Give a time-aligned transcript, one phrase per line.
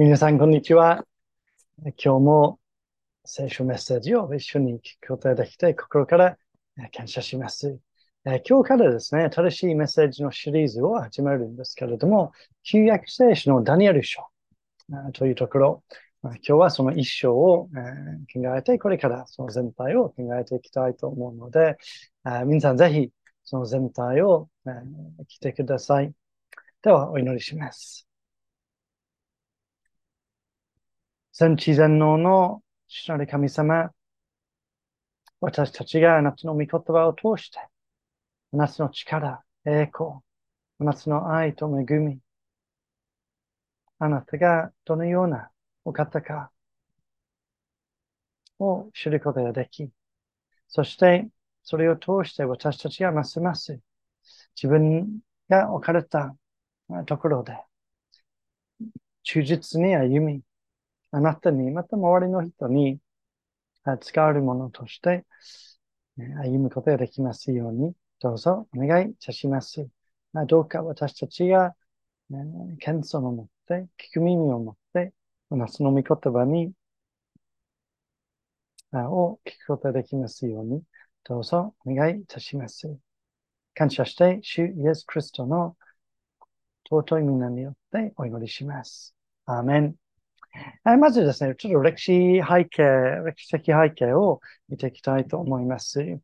[0.00, 1.04] 皆さん、こんにちは。
[1.82, 2.60] 今日も
[3.24, 6.38] 聖書メッセージを一緒に聞くことができて、心から
[6.96, 7.80] 感謝します。
[8.24, 12.30] 今日からですね、新しいメッセージのシリーズを始めるんですけれども、
[12.62, 14.22] 旧約聖書のダニエル書
[15.14, 15.82] というところ、
[16.22, 17.68] 今日はその一章を
[18.32, 21.76] 考えて、これからその全体を考えていきたいと思うので、
[22.46, 23.10] 皆さんぜひ
[23.42, 24.48] その全体を
[25.26, 26.12] 来てください。
[26.82, 28.07] では、お祈りします。
[31.38, 33.92] 全知全能の主なる神様、
[35.40, 40.18] 私たちがあなたの御言葉を通して、あなたの力、栄光、
[40.80, 42.18] あなたの愛と恵み、
[44.00, 45.50] あなたがどのような
[45.84, 46.50] お方か
[48.58, 49.88] を知ることができ、
[50.66, 51.28] そして
[51.62, 53.78] それを通して私たちがますます
[54.60, 56.34] 自分が置かれた
[57.06, 57.56] ところで
[59.22, 60.42] 忠実に歩み、
[61.10, 62.98] あなたに、また周りの人に
[64.00, 65.24] 使われるものとして
[66.16, 69.88] 歩むことができますように、どうぞお願いいたします。
[70.46, 71.74] どうか私たちが
[72.80, 75.14] 謙遜を持って、聞く耳を持って、
[75.68, 76.72] その御言葉に、
[78.92, 80.82] を聞くことができますように、
[81.24, 82.94] どうぞお願いいたします。
[83.74, 85.76] 感謝して、主イエス・クリストの
[86.90, 89.14] 尊い皆によってお祈りします。
[89.46, 90.07] アーメン。
[90.86, 92.82] えまずですね、ちょっと歴史背景、
[93.24, 96.20] 歴史的背景を見ていきたいと思います。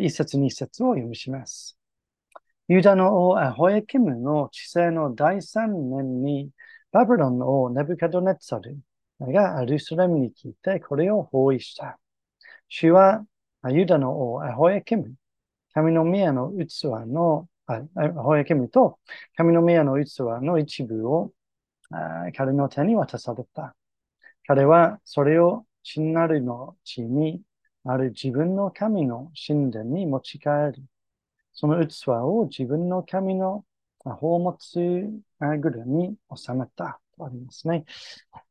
[0.00, 1.78] 一節二節を読みします。
[2.68, 6.50] ユダの王ホエキムの治世の第三年に、
[6.92, 8.78] バブロンの王ネブカドネッツァル
[9.20, 11.98] がアルスレムに聞いてこれを包囲した。
[12.68, 13.24] 主は
[13.68, 15.14] ユダの王ホエキム、
[15.74, 17.48] 神の宮の器の、
[18.22, 18.98] ホエキムと
[19.36, 21.32] 神の宮の器の一部を
[22.34, 23.74] 彼の手に渡された。
[24.46, 27.42] 彼はそれを真なるの地に
[27.84, 30.84] ある自分の神の神殿に持ち帰り、
[31.52, 33.64] その器を自分の神の
[34.04, 34.56] 宝物
[35.60, 37.84] ぐるに収めたとありますね。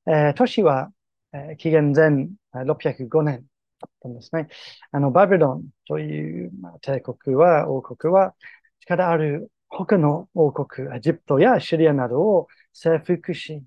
[0.07, 0.91] えー、都市は、
[1.33, 3.45] えー、紀元前605年
[3.79, 4.47] だったんですね。
[4.91, 8.35] あの、バビロンという、まあ、帝国は、王国は、
[8.81, 13.63] 力ある他の王国、エジプトやシリアなどを征服し、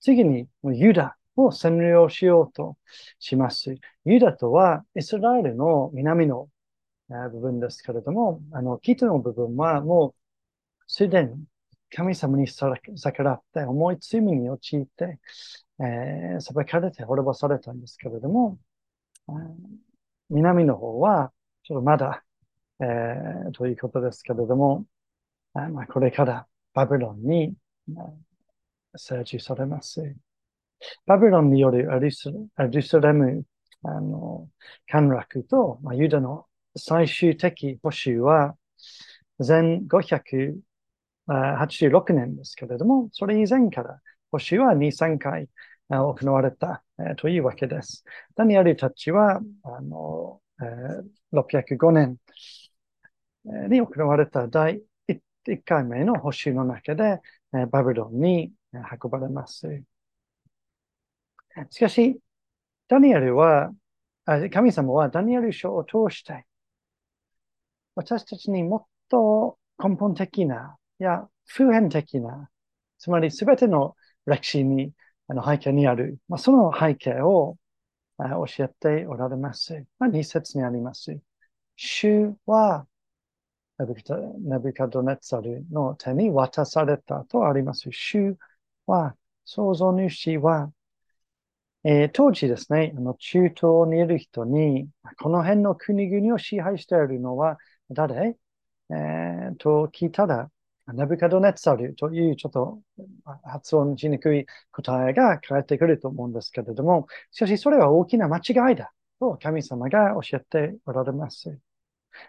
[0.00, 2.76] 次にユダを占領しようと
[3.18, 3.74] します。
[4.04, 6.48] ユダとはイスラエルの南の
[7.08, 10.14] 部分ですけれども、あの、北の部分はもう
[10.86, 11.44] すでに
[11.90, 15.18] 神様に逆らって重い罪に陥って、
[15.80, 18.58] えー、裁かれて滅ぼされたんですけれども、
[20.28, 21.32] 南の方は
[21.62, 22.22] ちょっとまだ、
[22.80, 24.84] えー、ということですけれども、
[25.54, 27.54] まあ、これからバビロンに
[28.96, 30.14] 成就されます。
[31.06, 33.44] バビロンによるアリスアルスレム
[33.84, 34.48] あの
[34.86, 38.56] 陥落と、まあ、ユダの最終的補修は
[39.38, 40.62] 前586
[42.12, 44.00] 年ですけれども、それ以前から
[44.30, 45.48] 補修は2、3回
[45.88, 46.84] 行われた、
[47.16, 48.04] というわけです。
[48.34, 50.40] ダニエルたちはあの、
[51.32, 52.16] 605年
[53.44, 57.20] に行われた第1回目の補修の中で、
[57.54, 59.82] えバビロンに運ばれます。
[61.70, 62.18] しかし、
[62.88, 63.72] ダニエルは、
[64.52, 66.46] 神様はダニエル書を通して、
[67.94, 72.50] 私たちにもっと根本的な、いや普遍的な、
[72.98, 73.96] つまり全ての
[74.26, 74.92] 歴史に、
[75.28, 77.56] あの背景にある、まあ、その背景を
[78.18, 79.84] 教えておられます。
[79.98, 81.18] まあ、2節にあります。
[81.76, 82.86] 主は
[83.78, 87.88] ネブカドネツァルの手に渡されたとあります。
[87.90, 88.36] 主
[88.92, 90.70] は、創造主は、
[91.84, 94.88] えー、当時ですね、あの中東にいる人に、
[95.18, 97.58] この辺の国々を支配しているのは
[97.90, 98.36] 誰、
[98.90, 100.50] えー、と聞いたら、
[100.94, 102.82] ネブカドネツァルというちょっと
[103.44, 111.58] 発音しにくい答えが返ってくると思うんですけれども、しかしそれは大きな間違いだと神様が教えておられます。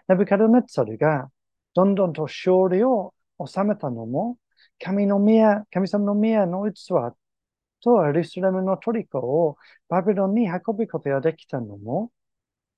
[0.08, 1.30] ネブカドネツァルが
[1.74, 3.12] どんどんと勝利を
[3.44, 4.38] 収めたのも、
[4.82, 7.14] 神の宮、神様の宮の器
[7.80, 9.56] とエルスレムのトリコを
[9.88, 12.10] バビロンに運ぶことができたのも、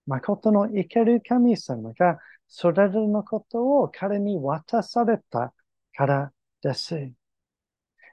[0.07, 5.53] 誠の生ける神様がそれらのことを彼に渡された
[5.95, 6.33] から
[6.63, 6.95] です。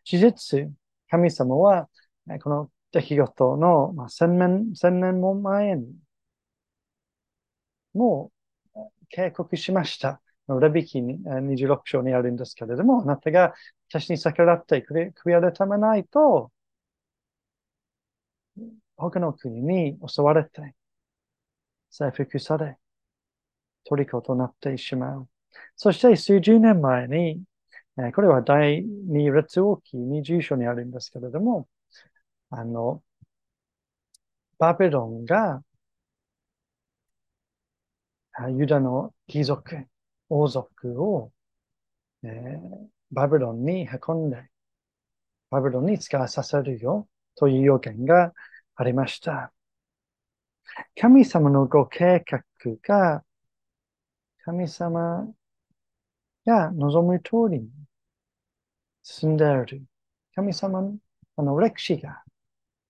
[0.03, 0.71] 事実、
[1.09, 1.89] 神様は
[2.41, 5.95] この出来事の、千年、千年も前に
[7.93, 8.31] も
[8.75, 8.79] う
[9.09, 10.21] 警告しました。
[10.47, 13.53] レビキ26章にあるんですけれども、あなたが
[13.89, 16.51] 私に逆らって悔やれためないと、
[18.97, 20.73] 他の国に襲われて、
[21.91, 22.77] 征服され、
[23.85, 25.29] 虜となってしまう。
[25.75, 27.43] そして数十年前に、
[28.15, 31.67] これは第二列王記20章にあるんですけれども、
[32.49, 33.03] あの、
[34.57, 35.63] バベロンが
[38.55, 39.87] ユダの貴族、
[40.35, 41.31] 王族を、
[42.23, 42.59] えー、
[43.11, 44.49] バベロンに運んで、
[45.51, 48.33] バベロンに使わさせるよという要件が
[48.75, 49.53] ありました。
[50.99, 52.41] 神様のご計画
[52.81, 53.23] が、
[54.43, 55.27] 神様
[56.47, 57.69] が望む通りに
[59.03, 59.83] 進んでいる。
[60.33, 60.97] 神様の
[61.37, 62.23] の歴史が、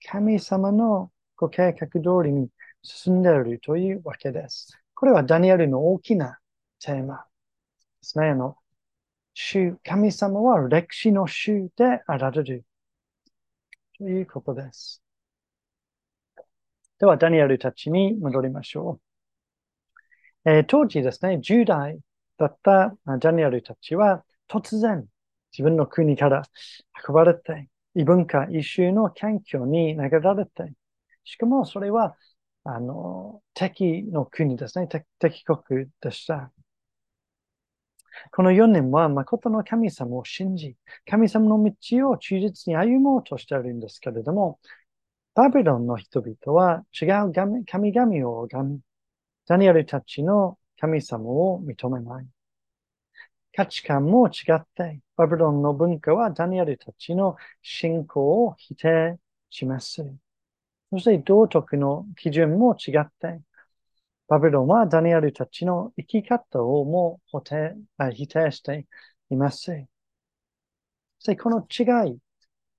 [0.05, 2.49] 神様のご計画通りに
[2.83, 4.79] 進んでいるというわけです。
[4.95, 6.39] これはダニエルの大きな
[6.79, 7.25] テーマ
[8.03, 8.27] ですね。
[8.27, 8.57] あの、
[9.33, 12.65] 主、神様は歴史の主であられる
[13.97, 15.01] ということです。
[16.99, 18.99] では、ダニエルたちに戻りましょ
[20.45, 20.49] う。
[20.49, 21.99] えー、当時ですね、10代
[22.37, 25.07] だったダニエルたちは突然
[25.53, 26.43] 自分の国から
[27.07, 30.73] 運ばれて、異文化、異種の環境に投げられて、
[31.23, 32.17] しかもそれは、
[32.65, 34.89] あの、敵の国ですね、
[35.19, 36.51] 敵国でした。
[38.31, 40.75] この4年は誠の神様を信じ、
[41.09, 44.59] 神様の道を忠実に歩もうとしているんですけれども、
[45.35, 47.33] バビロンの人々は違う
[47.65, 48.79] 神々を拝み、
[49.47, 52.27] ダニエルたちの神様を認めない。
[53.55, 59.19] 価値観も違って、バビロンの文化はダニエルたちの信仰を否定
[59.49, 60.03] します。
[60.91, 63.41] そして道徳の基準も違って、
[64.27, 67.75] バビロンはダニエルたちの生き方をも否定
[68.13, 68.87] 否定して
[69.29, 69.65] います。
[69.65, 69.71] そ
[71.19, 72.17] してこの違い、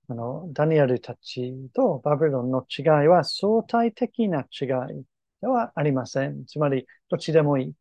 [0.08, 5.04] あのダニエルたちとバビロンの違いは相対的な違い
[5.40, 6.44] ではありません。
[6.46, 7.74] つまり、どっちでもいい。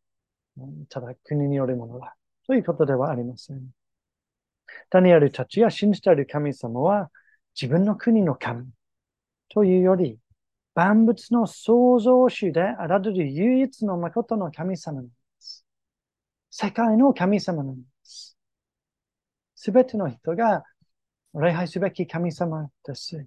[0.88, 2.16] ただ国によるものだ。
[2.46, 3.70] ということではありません。
[4.90, 7.10] ダニエルたちが信じている神様は
[7.60, 8.68] 自分の国の神
[9.48, 10.18] というより
[10.74, 15.64] 万物の創造主であられる唯一の誠の神様なんです。
[16.50, 18.36] 世界の神様なんです。
[19.54, 20.64] すべての人が
[21.34, 23.26] 礼拝すべき神様です。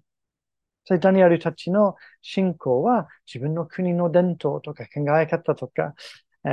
[0.86, 5.94] そダニエルたちの信仰は自分の国の伝統とか考え方とか、
[6.46, 6.50] え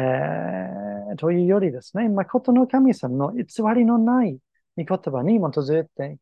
[1.14, 3.44] ー、というよりですね、誠の神様の偽
[3.76, 4.38] りのない
[4.76, 6.19] 御言葉に基づいて、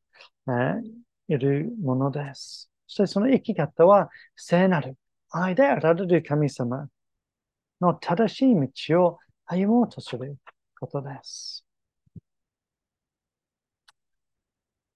[0.48, 2.71] えー、いるものです。
[2.92, 4.98] そしてその生き方は聖なる
[5.30, 6.88] 愛であられる神様
[7.80, 8.54] の正しい
[8.88, 10.36] 道を歩もうとする
[10.78, 11.64] ことです。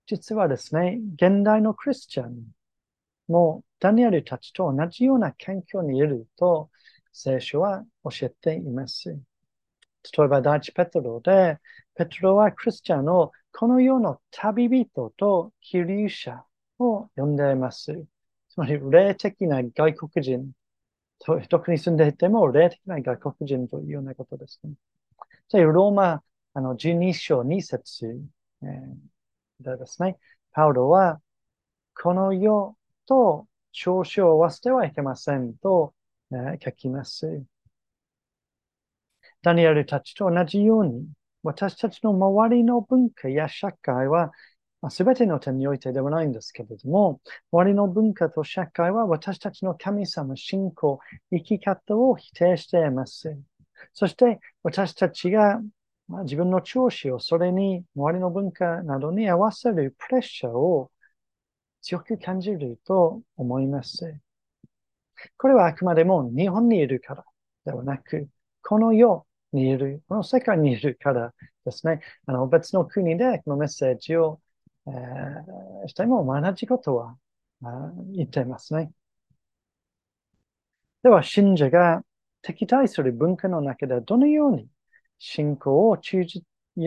[0.04, 2.34] 実はですね、現代のクリスチャン
[3.28, 6.68] もダニエルたちと同じような環境にいると
[7.14, 9.08] 聖書は教えています。
[9.08, 11.56] 例えば第一ペトロで、
[11.94, 16.44] ペトロはクリスチャンのこの世の旅人と希流者
[16.78, 18.06] を呼んでいます。
[18.48, 20.52] つまり、霊的な外国人
[21.18, 24.72] と、特に住んでいても、霊的な外国人というようなことですね。
[25.48, 26.22] じゃあ、ローマ
[26.54, 28.18] あの12章2節、
[28.62, 30.18] えー、でですね、
[30.52, 31.20] パウロは、
[31.94, 32.76] この世
[33.06, 35.94] と調子を合わせてはいけませんと、
[36.32, 37.44] えー、書きます。
[39.42, 41.06] ダニエルたちと同じように、
[41.42, 44.32] 私たちの周りの文化や社会は
[44.90, 47.20] すべての点においてではないんですけれども、
[47.52, 50.98] 周りの文化と社会は私たちの神様、信仰、
[51.30, 53.36] 生き方を否定しています。
[53.94, 55.60] そして私たちが
[56.24, 60.90] 自分の調子をそれに周りの文化などに合わせるプレッシャーを
[61.82, 64.18] 強く感じると思います。
[65.36, 67.24] これはあくまでも日本にいるから
[67.64, 68.28] ではなく、
[68.62, 71.32] この世にいる、この世界にいるから
[71.64, 74.40] ですね、あの別の国でこのメッセージを
[74.88, 77.16] えー、しても同じことは
[78.14, 78.92] 言っていますね。
[81.02, 82.02] では、信者が
[82.42, 84.68] 敵対する文化の中でどのように
[85.18, 86.44] 信仰を忠実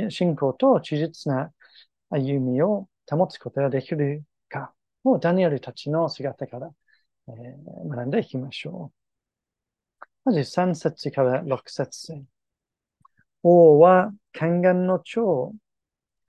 [0.09, 1.51] 信仰と忠実な
[2.09, 6.69] 歩みを保つことができるかをダニエルたちの姿から、
[7.27, 10.05] えー、学んでいきましょう。
[10.25, 12.23] まず3節から6節
[13.41, 15.53] 王は宦官の長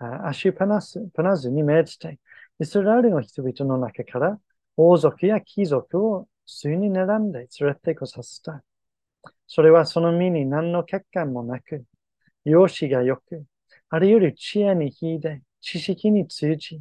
[0.00, 2.18] 足パナスパナズに命じて、
[2.58, 4.40] イスラエルの人々の中から
[4.76, 8.64] 王族や貴族を数に並んで連れてこさせた。
[9.46, 11.84] それはその身に何の欠陥もなく、
[12.44, 13.44] 容姿が良く、
[13.90, 16.80] あるより知恵に秀で、知識に通じ、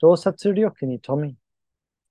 [0.00, 1.36] 洞察力に富み、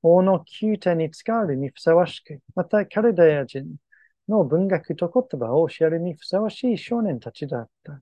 [0.03, 3.75] 王の宮廷に使われるにふさわしく、またカルデア人
[4.27, 8.01] の文学と言葉を教えるにふさわしい少年たちだった。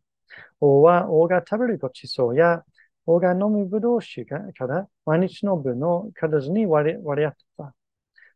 [0.59, 2.63] 王は王が食べるごちそうや
[3.05, 7.75] 王が飲むぶどう酒から毎日の分の数に割り割り当てた。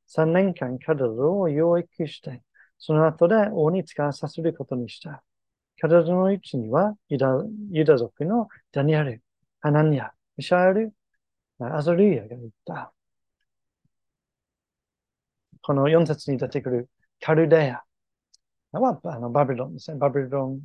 [0.08, 2.44] 3年間数を養育して、
[2.78, 5.24] その後で王に使わさせることにした。
[5.80, 7.28] 彼女のうちにはユダ
[7.72, 9.24] ユダ族のダニエル、
[9.62, 10.94] アナニア、ミシャエル、
[11.60, 12.94] アザリアがいた。
[15.62, 16.90] この4節に出てくる
[17.22, 17.84] カルデア
[18.80, 19.98] はあのバビロンですね。
[19.98, 20.60] バビロン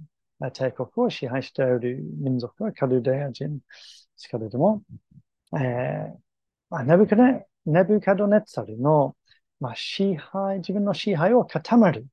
[0.53, 3.65] 帝国を支配している民族はカルデア人で
[4.17, 4.83] すけれども、
[5.59, 9.17] えー、ネブカネネブカドネツァルの、
[9.61, 12.07] まあ、支配、自分の支配を固める、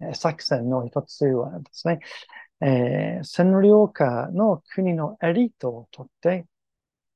[0.00, 2.00] えー、作戦の一つはですね、
[2.60, 6.46] えー、占領下の国のエリートをとって、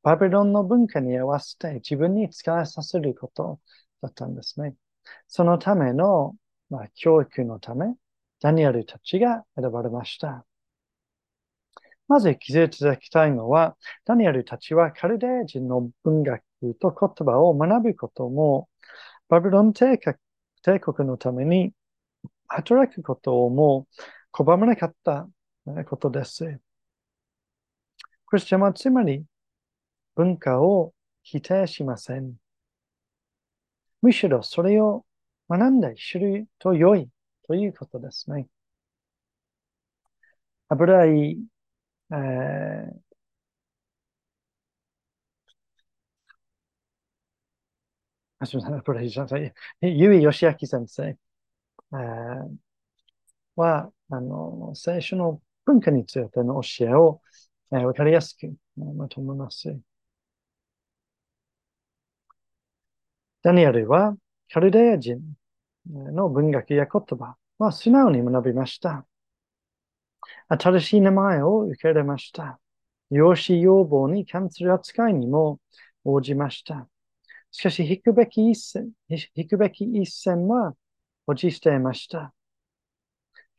[0.02, 3.60] バビロンの文化に合わせて自分に使わさせること
[4.02, 4.75] だったんですね。
[5.28, 6.36] そのための、
[6.70, 7.86] まあ、教育のため、
[8.40, 10.45] ダニエルたちが選ばれました。
[12.09, 16.43] まず気づいていただきたいのは、ダニエルたちはカルデー人の文学
[16.81, 18.69] と言葉を学ぶことも、
[19.28, 21.73] バビロン帝国のために
[22.47, 23.88] 働くことをも
[24.35, 25.28] う拒まなかった
[25.87, 26.61] ことです。
[28.26, 29.25] クリスチャンはつまり
[30.14, 32.35] 文化を否定しません。
[34.02, 35.05] むしろそれを
[35.49, 37.09] 学んで知ると良い
[37.46, 38.48] ということですね。
[40.68, 41.38] 油井、
[42.10, 43.16] えー、
[48.38, 52.56] あ、すみません、油井じゃない、ゆいよしあき先生、えー、
[53.56, 57.20] は、あの、聖書の文化についての教えを、
[57.72, 59.78] えー、わかりやすくまとめます。
[63.42, 64.16] ダニエルは
[64.52, 65.20] カルデア人
[65.90, 69.07] の文学や言葉は素直に学びました。
[70.49, 72.59] 新しい名前を受け入れました。
[73.11, 75.61] 養子要望に関する扱いにも
[76.05, 76.88] 応じました。
[77.52, 80.75] しかし、引くべき一線、引くべき一線は
[81.26, 82.35] 保持していました。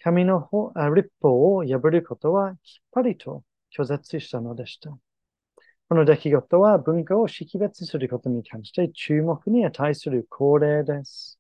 [0.04, 0.50] 神の
[0.96, 3.44] 立法を破ることはきっぱりと
[3.76, 4.98] 拒絶したのでした。
[5.90, 11.40] この出来事は文化を識別することに関して注目に値する恒例です。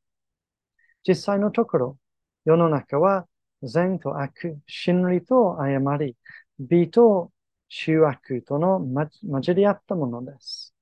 [1.07, 1.97] 実際のところ、
[2.43, 3.27] 世の中は
[3.63, 6.17] 善と悪、真理と誤り、
[6.59, 7.31] 美と
[7.69, 10.73] 醜悪との混じり合ったものです。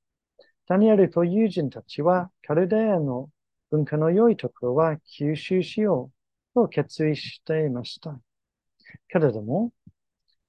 [0.68, 3.30] ダニエルと友人たちはカルデアの
[3.70, 6.10] 文化の良いところは吸収しよ
[6.56, 8.20] うと決意していました。
[9.10, 9.72] けれども、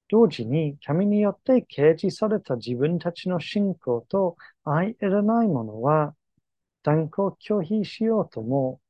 [0.09, 6.15] 同時に神によって掲示された自分たちの信仰と相入れないものは
[6.83, 8.81] 断固拒否しようとも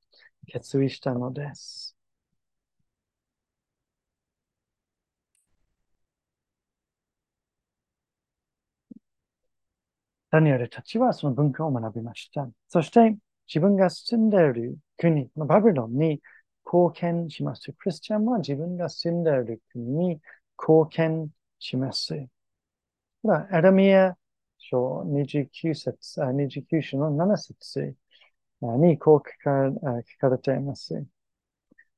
[0.46, 1.96] 決意したのです。
[10.30, 12.48] ダニエルたちはその文化を学びました。
[12.68, 13.16] そして
[13.48, 16.20] 自分が住んでいる国、バビロンに
[16.66, 17.72] 貢献します。
[17.72, 20.20] クリスチャンは自分が住んでいる国に
[20.58, 22.14] 貢献します。
[22.14, 22.28] エ
[23.24, 24.16] ラミア
[24.58, 27.94] 書29節、29章の7節
[28.60, 29.48] にこう書
[30.18, 31.04] かれています。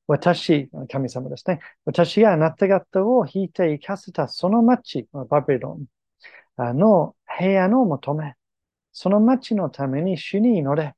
[0.07, 1.59] 私、神様ですね。
[1.85, 5.79] 私があなた方を引いて生かせたその町、バビロ
[6.57, 8.33] ンの平安を求め、
[8.91, 10.95] その町のために主に祈れ。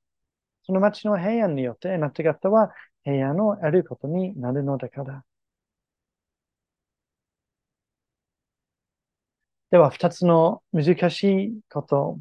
[0.64, 2.72] その町の平安によってあなた方は
[3.04, 5.26] 平安を得ることになるのだから。
[9.72, 12.20] では、二つの難しいこと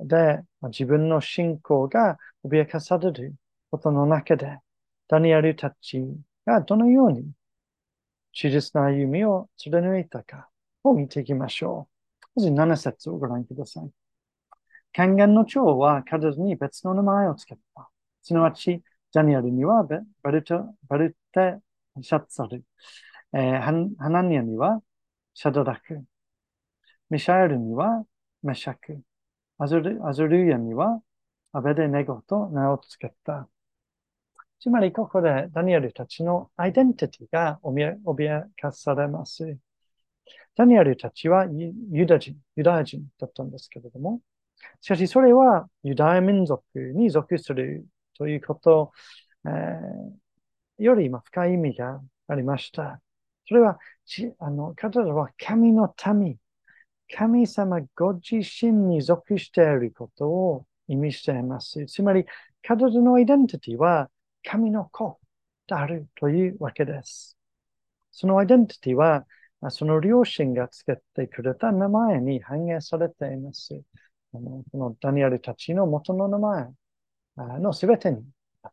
[0.00, 3.34] で、自分の信仰が脅かされる
[3.70, 4.58] ことの中で、
[5.08, 6.02] ダニエルたち
[6.46, 7.32] がどのように
[8.32, 10.48] 忠実な歩みを貫いたか
[10.84, 11.88] を見ていきましょ
[12.36, 12.40] う。
[12.40, 13.90] まず7節をご覧ください。
[14.92, 17.90] 権限の長は彼女に別の名前を付けた。
[18.22, 19.86] すなわち、ダニエルには
[20.22, 21.58] バルトバルテ・
[22.02, 22.64] シャッツァル、
[23.32, 23.72] えー、ハ
[24.10, 24.80] ナニアには
[25.34, 26.04] シャドラク。
[27.10, 28.04] ミシャエルには
[28.42, 29.02] メシャク。
[29.58, 31.00] アズルアズルヤには
[31.52, 33.48] アベデネゴと名を付けた。
[34.60, 39.56] つまり、ここでダニエルたちのアイデンティティが脅かされます。
[40.56, 44.20] ダニエルたちはユダ人、ユダヤ人だったんですけれども、
[44.80, 47.86] しかしそれはユダヤ民族に属する
[48.16, 48.92] ということ、
[49.46, 53.00] えー、より深い意味がありました。
[53.46, 53.78] それは、
[54.40, 56.36] あの、彼らは神の民、
[57.14, 61.86] 神様ご自身に属していることを意味しています。
[61.86, 62.24] つまり、
[62.62, 64.10] 彼女のアイデンティティは
[64.44, 65.18] 神の子
[65.66, 67.36] であるというわけです。
[68.10, 69.26] そのアイデンティティは、
[69.70, 73.74] その両親がつけてくれた名前に反映されています。
[74.34, 76.68] あのこのダニエルたちの元の名前
[77.36, 78.22] のすべてに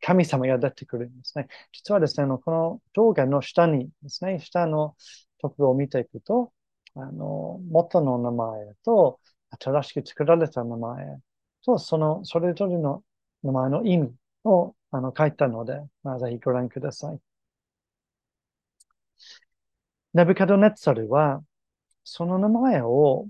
[0.01, 1.47] 神様が出てくるんですね。
[1.71, 4.95] 実はですね、この動画の下にですね、下の
[5.41, 6.51] ところを見ていくと、
[6.95, 9.19] あの元の名前と
[9.59, 11.19] 新しく作られた名前
[11.65, 13.03] と、そのそれぞれの
[13.43, 17.19] 名前の意味をあの書いたので、まあ、ぜひご覧ください。
[20.13, 21.43] ネブカドネッツァルは、
[22.03, 23.27] その名前を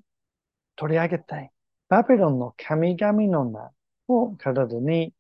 [0.75, 1.51] 取り上げて、
[1.89, 3.72] バビロンの神々の名
[4.07, 5.13] を体に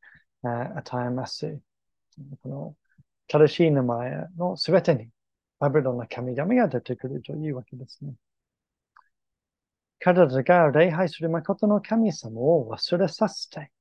[0.43, 1.59] え与えます。
[2.41, 2.75] この
[3.27, 5.09] 正しい名前のすべてに
[5.59, 8.13] バビロンの神々が出てくるというわけですね。
[10.05, 13.71] 彼らが礼拝する誠の神様を忘れさせて、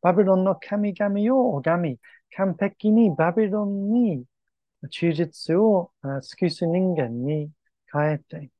[0.00, 1.98] バビロンの神々を拝み、
[2.34, 4.24] 完璧にバビロンに
[4.90, 7.50] 忠実を尽くす人間に
[7.92, 8.50] 変えて、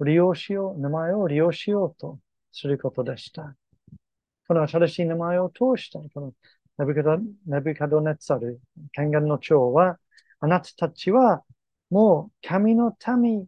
[0.00, 2.18] 利用しよう、名前を利用しようと
[2.52, 3.56] することでした。
[4.46, 6.34] この新しい名前を通して、この
[6.76, 8.60] ネブカドネブカドネツァル、
[8.92, 9.98] 権限の長は、
[10.40, 11.42] あなたたちは
[11.88, 13.46] もう神の民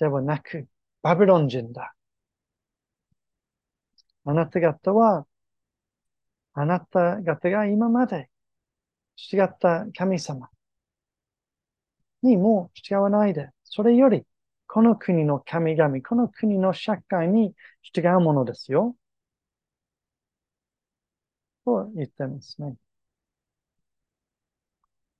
[0.00, 0.66] ではなく、
[1.02, 1.94] バビロン人だ。
[4.24, 5.26] あなた方は、
[6.54, 8.30] あなた方が今まで
[9.32, 10.50] 違った神様
[12.22, 14.24] にも従わないで、それより、
[14.66, 18.96] この国の神々、この国の社会に従うものですよ。
[21.64, 22.76] と言ってますね。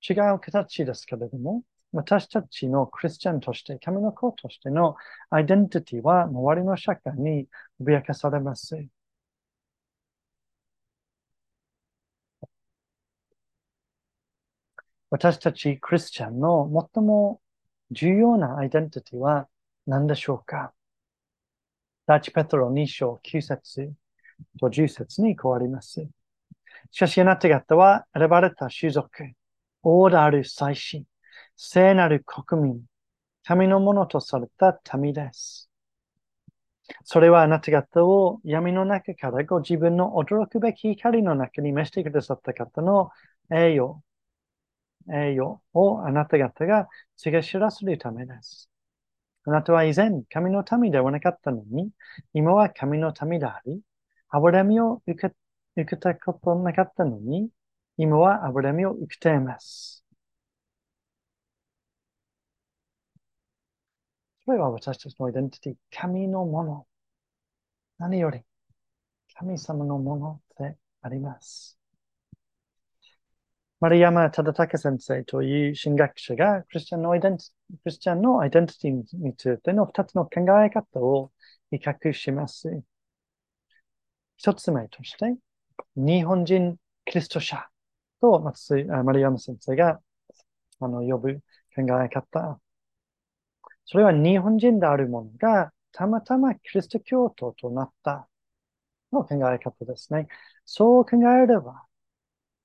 [0.07, 1.63] 違う形ですけれども、
[1.93, 4.95] 私たちのクリスチャンとして、神の子としての
[5.29, 7.47] アイデンティティは周りの社会に
[7.81, 8.85] 脅かされます。
[15.11, 17.39] 私たちクリスチャンの最も
[17.91, 19.47] 重要なアイデンティティは
[19.85, 20.73] 何でしょうか？
[22.07, 23.93] 第一ペトロ2章9節
[24.59, 26.03] と10節に変わります。
[26.89, 29.31] しかしあなた方は選ばれた種族、
[29.83, 31.05] 王である祭司、
[31.55, 32.81] 聖なる国民、
[33.43, 35.69] 神のものとされた民です。
[37.05, 43.09] それはあなた方を闇の中からご自分の驚くべき光の中に召してくださった方の
[43.51, 44.01] 栄誉、
[45.09, 46.87] 栄誉をあなた方が
[47.17, 48.69] 告げ知らせるためです。
[49.45, 51.91] あなたは以前神の民ではなかったのに、
[52.33, 53.81] 今は神の民であり、
[54.29, 55.35] 脂身を受け
[55.75, 57.49] 受けたことなかったのに、
[57.97, 60.02] 今は脂身を受けています。
[64.45, 66.87] それは私たちのアイデンティティ、神のもの。
[67.97, 68.41] 何より、
[69.35, 71.79] 神様のものであります。
[73.79, 77.47] マリアマ・タダタケ先生という神学者がクリスチャンのアイデンティ
[77.83, 81.31] クリスチャンのアイデンティティについての二つの考え方を
[81.69, 82.83] 比較します。
[84.37, 85.35] 一つ目として、
[85.95, 87.67] 日本人キリスト者
[88.21, 90.01] と松マリアム先生が
[90.79, 91.41] あの呼ぶ
[91.75, 92.59] 考え方。
[93.85, 98.27] それは日本人であるものがたまたまキリスト教徒となった
[99.11, 100.27] の考え方ですね。
[100.65, 101.85] そう考えれば、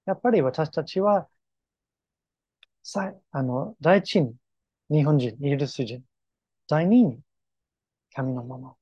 [0.06, 1.28] やっぱり私たちは、
[2.82, 4.34] さあの第一に
[4.90, 6.04] 日本人、イギリス人、
[6.68, 7.20] 第二に
[8.14, 8.78] 神のもの。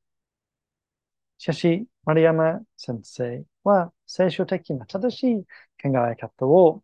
[1.39, 5.45] しかし、丸山先生は聖書的な正しい
[5.83, 6.83] 考え方を、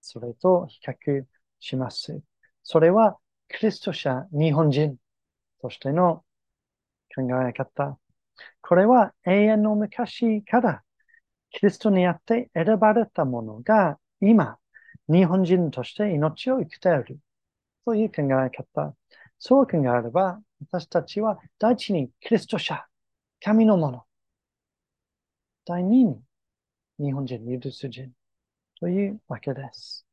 [0.00, 1.26] それと比較
[1.60, 2.20] します。
[2.62, 4.96] それは、キリスト者日本人
[5.60, 6.24] としての
[7.14, 7.98] 考え方。
[8.60, 10.82] これは永遠の昔から
[11.50, 14.58] キリストにあって選ばれたものが今、
[15.08, 17.18] 日本人として命を生きている
[17.84, 18.94] という考え方。
[19.38, 22.84] そう考えれば、私たちは第一にキリスト者、
[23.40, 24.04] 神のもの。
[25.64, 26.20] 第二に
[26.98, 28.12] 日本人、ユダス人
[28.80, 30.07] というわけです。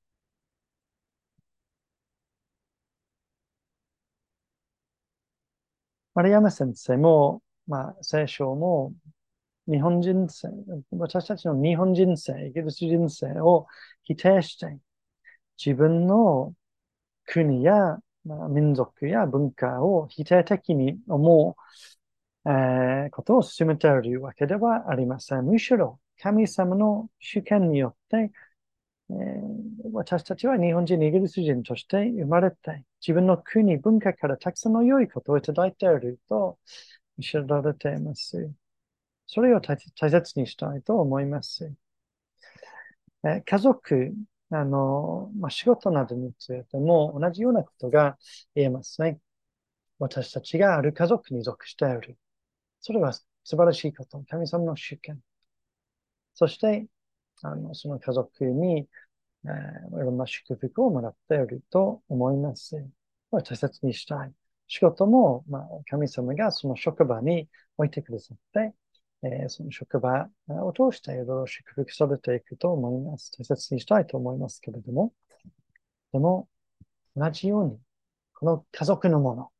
[6.15, 8.93] 丸山先生も、まあ、聖書も
[9.67, 10.49] 日本人生、
[10.91, 13.67] 私たちの日本人生、イギリス人生を
[14.03, 14.79] 否定して、
[15.57, 16.53] 自分の
[17.25, 21.55] 国やまあ、民族や文化を否定的に思
[22.45, 25.45] う、えー、ことを進めているわけではありません。
[25.45, 28.31] むしろ神様の主権によって、
[29.09, 36.57] えー、私たちは日本人、イギリス人として生まれて、自分の国、文化からたくさんの良いことをいただいていると
[37.21, 38.51] 知られています。
[39.27, 41.73] それを大切にしたいと思います。
[43.23, 44.13] え家族、
[44.51, 48.17] あの、まあ、仕事などについても同じようなことが
[48.53, 49.19] 言えますね。
[49.99, 52.17] 私たちがある家族に属している。
[52.81, 53.23] それは素
[53.57, 54.23] 晴らしいこと。
[54.29, 55.21] 神様の主権。
[56.33, 56.87] そして、
[57.41, 58.87] あの、その家族に、
[59.45, 62.75] えー、いろんな祝福をもらっていると思います。
[63.31, 64.33] 大切にしたい。
[64.67, 68.73] 仕事も、まあ、神様がその職場に置いてくださって、
[69.23, 73.31] えー、その職場を通していろいろ祝福されていくと思います。
[73.37, 75.13] 大切にしたいと思いますけれども、
[76.13, 76.47] でも、
[77.15, 77.79] 同じように、
[78.33, 79.51] この家族のもの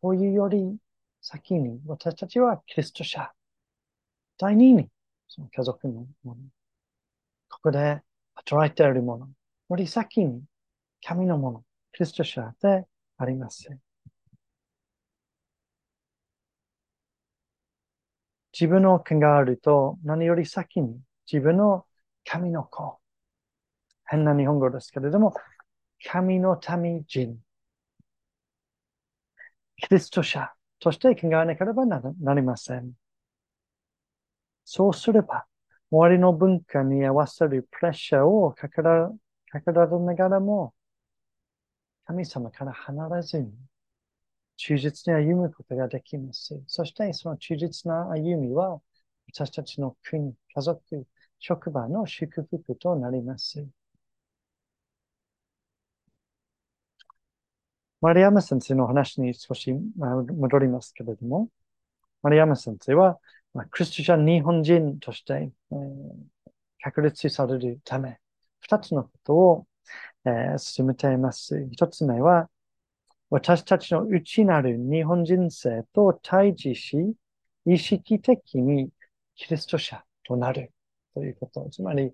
[0.00, 0.76] というより
[1.20, 3.32] 先に、私たちはキリスト者。
[4.38, 4.88] 第二に、
[5.28, 6.36] その家族のもの。
[7.66, 8.00] ここで
[8.36, 9.26] 働いているもの。
[9.26, 10.44] より先に、
[11.04, 12.86] 神のもの、キリスト者で
[13.18, 13.68] あります。
[18.52, 21.84] 自分の考えると、何より先に自分の
[22.24, 23.00] 神の子。
[24.04, 25.34] 変な日本語ですけれども、
[26.04, 27.36] 神の民人。
[29.78, 32.00] キリスト者として考えなければな
[32.32, 32.92] りません。
[34.64, 35.46] そうすれば、
[35.90, 39.10] 周りの文化に合わせるプレッシャーをかけら
[39.50, 40.74] かけられながらも、
[42.06, 43.52] 神様から離れずに
[44.56, 46.60] 忠実に歩むことができます。
[46.66, 48.80] そしてその忠実な歩みは
[49.28, 51.06] 私たちの国、家族、
[51.38, 53.66] 職場の祝福となります。
[58.00, 61.48] マリアム先生の話に少し戻りますけれども、
[62.22, 63.18] マリアム先生は、
[63.56, 66.08] まあ、クリスチャン日本人として、えー、
[66.82, 68.18] 確立されるため、
[68.60, 69.66] 二つのことを、
[70.26, 71.66] えー、進めています。
[71.72, 72.50] 一つ目は、
[73.30, 77.14] 私たちの内なる日本人性と対峙し、
[77.64, 78.90] 意識的に
[79.34, 80.70] キリスト者となる
[81.14, 81.66] ということ。
[81.70, 82.12] つまり、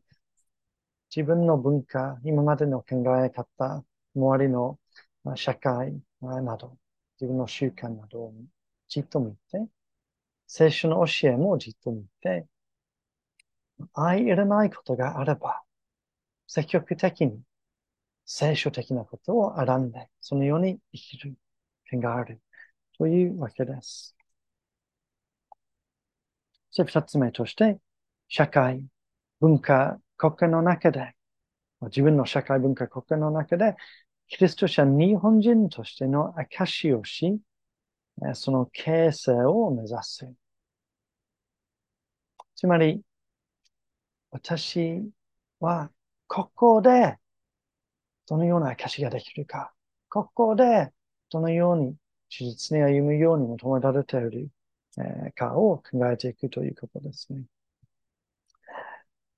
[1.14, 4.78] 自分の文化、今までの考え方、周りの
[5.34, 6.78] 社会など、
[7.20, 8.34] 自分の習慣などを
[8.86, 9.66] じっと見て、
[10.46, 12.46] 聖書の教えもじっと見て、
[13.94, 15.62] 相入れないことがあれば、
[16.46, 17.42] 積極的に
[18.24, 21.34] 聖書的なことを選んで、そのように生きる
[21.90, 22.40] 点がある
[22.98, 24.16] というわけです。
[26.70, 27.78] そして二つ目として、
[28.28, 28.86] 社会、
[29.40, 31.14] 文化、国家の中で、
[31.82, 33.76] 自分の社会文化国家の中で、
[34.28, 37.38] キリスト者日本人としての証しをし、
[38.34, 40.32] その形成を目指す。
[42.54, 43.02] つまり、
[44.30, 45.10] 私
[45.60, 45.90] は
[46.28, 47.18] ここで
[48.26, 49.72] どのような証ができるか、
[50.08, 50.92] ここで
[51.30, 51.96] どのように
[52.30, 54.50] 手術に歩むように求められている
[55.34, 57.44] かを考えていくということですね。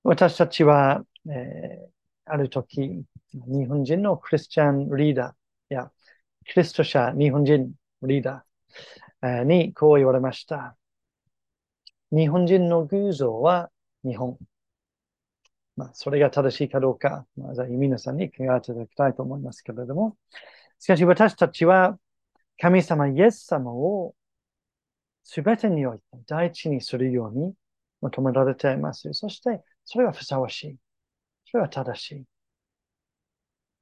[0.03, 1.89] 私たちは、えー、
[2.27, 5.91] ある時、日本人のクリスチャンリーダーや、
[6.47, 8.54] キリスト者日本人リーダー
[9.45, 10.77] にこう言われました。
[12.11, 13.71] 日本人の偶像は
[14.05, 14.39] 日本。
[15.77, 20.17] まあ、それが正しいかどうか、まあ、皆さんに考えていただきたいと思いますけれども、
[20.79, 21.99] しかし私たちは
[22.61, 24.15] 神様イエス様を
[25.25, 27.55] すべてにおいて第一にするように
[28.03, 29.13] 求められています。
[29.15, 30.77] そして、それはふさわしい。
[31.51, 32.25] それは正しい。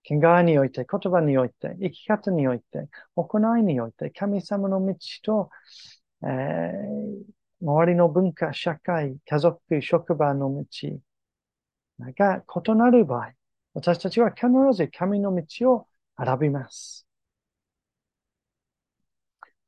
[0.08, 5.50] 考えにおいて、言葉において、生き方において、行いにおいて、神様の道と、
[6.24, 11.00] えー、周りの文化、社会、家族、職場の道、
[12.00, 13.32] が異なる場合、
[13.74, 15.86] 私たちは必ず神の道を
[16.18, 17.06] 選びます。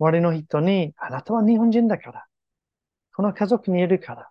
[0.01, 2.27] 周りの人に、あなたは日本人だから、
[3.15, 4.31] この家族にいるから、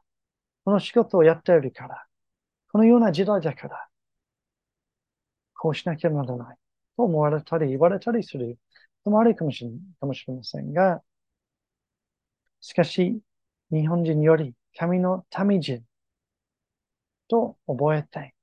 [0.65, 2.05] この仕事をやっているから、
[2.71, 3.87] このような時代だから、
[5.63, 6.57] こうしなきゃならない
[6.97, 8.57] と思われたり言われたりする
[9.05, 11.01] こともあるかもしれかもしれませんが、
[12.59, 13.21] しかし、
[13.71, 15.85] 日本人より神の民人
[17.29, 18.35] と覚えて、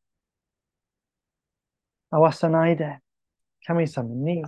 [2.08, 3.00] 合わせないで、
[3.66, 4.42] 神様に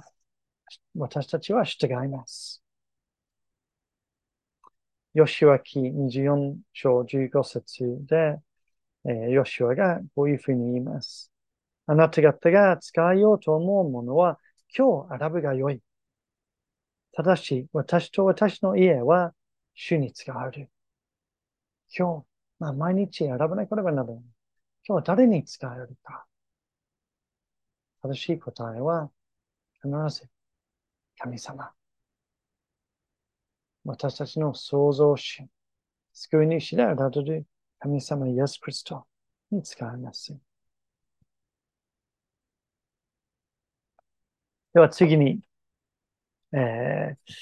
[0.97, 2.63] 私たちは従います。
[5.13, 8.41] ヨシュア記24章15節で、
[9.05, 11.32] えー、ヨシュアがこういうふうに言います。
[11.93, 14.41] あなた方が使いようと思うものは
[14.75, 15.83] 今日選ぶがよい。
[17.13, 19.35] ただし、私と私の家は
[19.75, 20.71] 主に使われる。
[21.95, 22.27] 今日、
[22.59, 24.15] まあ、毎日選ばなければならない。
[24.15, 24.23] 今
[24.87, 26.25] 日は誰に使えるか。
[28.01, 29.11] 正しい答えは、
[29.83, 30.27] 必ず
[31.19, 31.75] 神様。
[33.85, 35.47] 私たちの創造主、
[36.15, 37.47] 救い主であられる
[37.81, 39.05] 神様イエス・クリスト
[39.51, 40.35] に使われます。
[44.75, 45.41] では次に、
[46.53, 47.33] えー、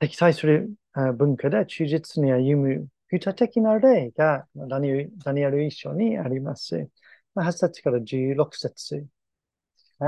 [0.00, 0.74] 適載する
[1.16, 5.10] 文化で忠実に歩む具体的な例がダニエ
[5.50, 6.88] ル一章にあります。
[7.36, 9.06] 8節から16節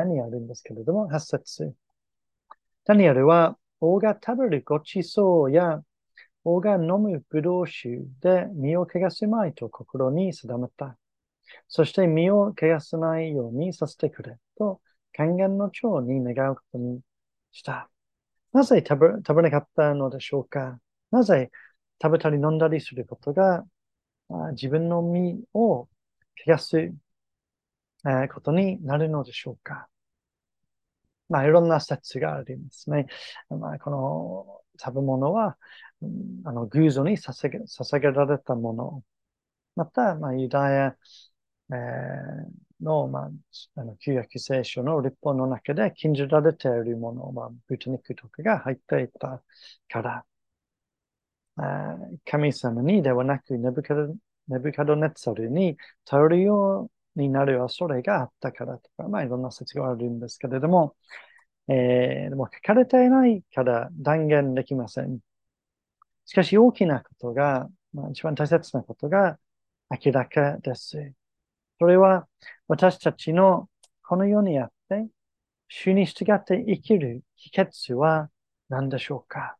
[0.07, 1.74] にあるんですけれども、8節
[2.85, 5.80] ダニエルは王が食べるごちそうや
[6.42, 10.98] 王が飲むブドウ酒で身を汚すまいと心に定めた。
[11.68, 14.80] そして身を汚さないようにさせてくれと
[15.16, 17.00] 還元の長に願うことに
[17.53, 17.88] した。
[18.53, 20.79] なぜ食べ食べなかったのでしょうか？
[21.11, 21.50] なぜ
[22.03, 23.64] 食べたり飲んだりすることが
[24.53, 25.88] 自分の身を
[26.46, 26.92] 汚す
[28.33, 29.88] ことになるのでしょうか？
[31.29, 33.07] まあ、いろんな説がありますね。
[33.48, 35.57] まあ、この食べ物は、
[36.44, 39.03] あの、偶像に捧げ捧げられたもの。
[39.74, 40.96] また、まあ、ユダヤ、
[41.72, 42.46] えー、
[42.85, 43.31] の、まあ、
[43.81, 49.42] あの旧約聖書の立法の中で禁じられているもの、まあ、豚肉とかが入っていた
[49.88, 50.25] から、
[51.57, 54.14] あ神様にではなくネブカド
[54.49, 60.97] ネブカドネツァルに頼るようになる恐れがあったからとか、まあいろんな説があるんですけれども、
[61.68, 65.20] えー、でも書かれていないから断言できません。
[66.27, 69.38] しかし大きなことが、まあ、一番大切なことが
[69.90, 71.14] 明らかです。
[71.79, 72.27] それは
[72.69, 73.69] 私たちの
[74.03, 75.07] この世にあって、
[75.69, 78.31] 主に従って生きる秘訣は
[78.69, 79.57] 何でしょうか？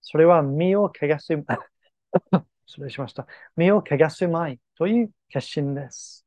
[0.00, 1.34] それは身を汚す、
[2.66, 3.26] 失礼しました。
[3.56, 6.26] 身を汚すまいという決心です。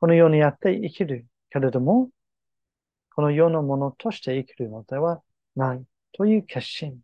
[0.00, 2.10] この世にあって生きるけれども、
[3.14, 5.22] この世のものとして生きるのでは
[5.56, 7.00] ないという決心。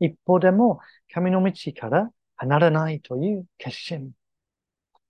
[0.00, 0.80] 一方でも
[1.12, 4.12] 神の道から離れないという決心。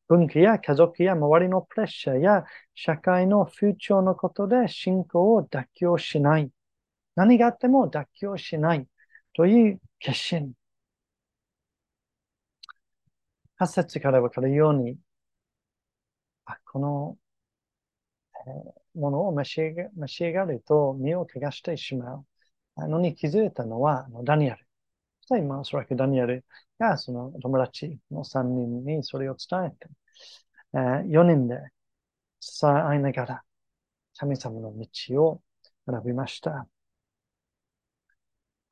[0.09, 6.51] 文化や家族や周りのプレッシャーや社会の風潮のことで信仰を妥協しない。
[7.15, 8.87] 何があっても妥協しない。
[9.35, 10.53] という決心。
[13.59, 14.99] 8節からわかるように、
[16.45, 17.19] あこの、
[18.47, 19.61] えー、ものを召し
[20.21, 22.27] 上がると身を汚してしまう。
[22.77, 24.62] のに気づいたのはダニエル。
[25.33, 26.45] そして今、おそらくダニエル
[26.79, 29.89] がその友達の3人にそれを伝えて、
[30.75, 31.57] えー、4人で
[32.41, 33.43] 支え合いながら
[34.19, 35.43] 神様の道を
[35.87, 36.69] 選びました。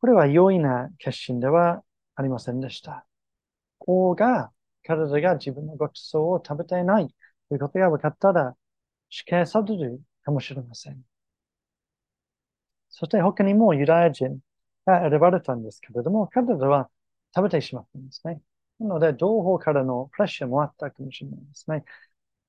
[0.00, 1.82] これは容易な決心では
[2.14, 3.06] ありませんでした。
[3.80, 4.52] 王が、
[4.84, 7.08] 彼らが自分のごちそうを食べていない
[7.48, 8.54] ということが分かったら、
[9.08, 11.00] 死刑されるかもしれません。
[12.90, 14.40] そして他にもユダヤ人
[15.00, 16.90] が選ばれたんですけれども、彼らは
[17.34, 18.40] 食べてしまったんですね。
[18.80, 21.84] なので、同胞からのプレッシャーもあったかもしれないですね。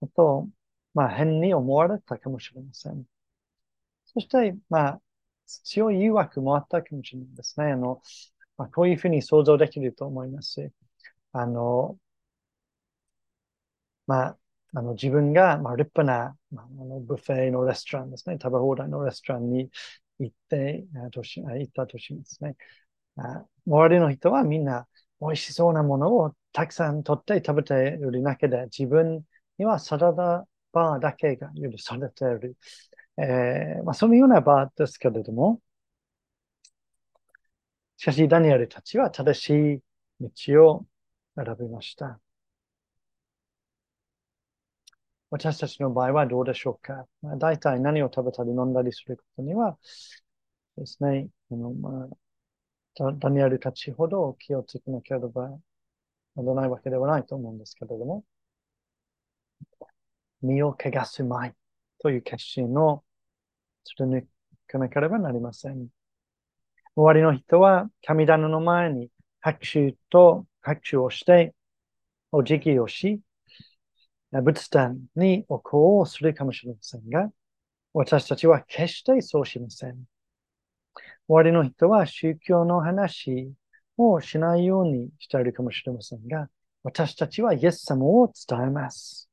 [0.01, 0.49] あと、
[0.93, 3.05] まあ、変に思われたかもしれません。
[4.05, 5.01] そして、まあ、
[5.45, 7.71] 強い誘惑もあったかもしれないですね。
[7.71, 8.01] あの、
[8.57, 10.71] まあ、こういうふうに想像できると思います。
[11.33, 11.99] あの、
[14.07, 14.37] まあ、
[14.73, 19.69] あの自分が、まあ、立派な、まあ、あのブッフェのレストランですね、食べ放題のレストランに
[20.23, 22.55] 行ってとし行ったとしますね。
[23.17, 24.87] あ周りの人はみんな
[25.19, 29.23] 美味しそうなものをたくさん取って食べているだけで、自分
[29.57, 32.57] にはサラダバーだけが許されている。
[33.17, 35.61] えー、まあ、そのような場ですけれども、
[37.97, 39.81] しかし、ダニエルたちは正しい
[40.19, 40.85] 道を
[41.35, 42.19] 選びました。
[45.31, 49.77] 私たちの場合はどうでしょうか、まあ、大体何を食べたり飲んだりすることには
[50.77, 52.07] ですね、あのま
[52.99, 55.49] あ、ダニエルたちほど気をつけなければ
[56.35, 58.25] ならないわけではないと思うんですけれども、
[60.41, 61.53] 身を汚すまい
[61.99, 63.03] という決心を
[63.83, 64.27] 貫
[64.67, 65.87] かなければなりません。
[66.95, 71.53] 終わりの人は神棚の前に拍手と拍手をして、
[72.33, 73.21] お辞儀をし、
[74.31, 77.29] 仏壇にお香をするかもしれませんが、
[77.93, 79.91] 私たちは決してそうしません。
[79.91, 80.05] 終
[81.27, 83.51] わりの人は宗教の話
[83.97, 86.49] をしないようにしているかもしれませんが、
[86.83, 89.29] 私たちはイエス様を伝えます。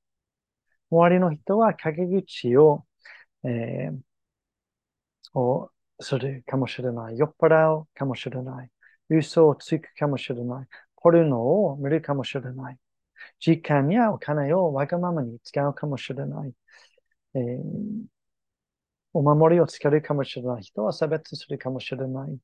[0.90, 2.84] 終わりの人は陰口を、
[3.44, 7.18] えー、をするかもしれない。
[7.18, 8.70] 酔っ払うかもしれない。
[9.08, 10.66] 嘘をつくかもしれない。
[10.96, 12.78] ポルノを見るかもしれない。
[13.40, 16.52] 時間やお金をわがままに使うかもしれない。
[17.34, 18.06] えー、
[19.12, 20.62] お守りをつけるかもしれない。
[20.62, 22.38] 人は差別するかもしれない。